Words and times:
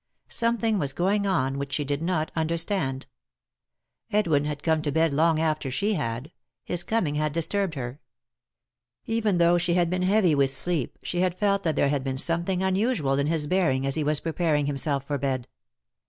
Something 0.29 0.79
was 0.79 0.93
going 0.93 1.27
on 1.27 1.59
which 1.59 1.73
she 1.73 1.85
did 1.85 2.01
not 2.01 2.31
understand. 2.35 3.05
Edwin 4.11 4.45
had 4.45 4.63
come 4.63 4.81
to 4.81 4.91
bed 4.91 5.13
long 5.13 5.39
after 5.39 5.69
she 5.69 5.93
had; 5.93 6.31
his 6.63 6.81
coming 6.81 7.13
had 7.13 7.33
disturbed 7.33 7.75
her. 7.75 7.99
Even 9.05 9.37
though 9.37 9.59
she 9.59 9.75
had 9.75 9.91
been 9.91 10.01
heavy 10.01 10.33
with 10.33 10.49
sleep 10.51 10.97
she 11.03 11.19
had 11.19 11.37
felt 11.37 11.61
that 11.61 11.75
there 11.75 11.89
had 11.89 12.03
been 12.03 12.17
something 12.17 12.63
unusual 12.63 13.19
in 13.19 13.27
his 13.27 13.45
bearing 13.45 13.85
as 13.85 13.93
he 13.93 14.03
was 14.03 14.19
preparing 14.21 14.65
himself 14.65 15.03
for 15.05 15.19
bed. 15.19 15.47